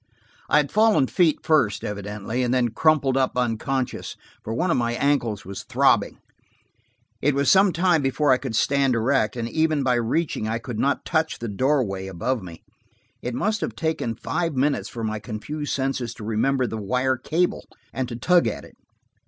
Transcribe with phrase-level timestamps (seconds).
[0.49, 4.93] I had fallen feet first, evidently, and then crumpled up unconscious, for one of my
[4.93, 6.17] ankles was throbbing.
[7.21, 10.79] It was some time before I could stand erect, and even by reaching, I could
[10.79, 12.63] not touch the doorway above me.
[13.21, 17.67] It must have taken five minutes for my confused senses to remember the wire cable,
[17.93, 18.77] and to tug at it.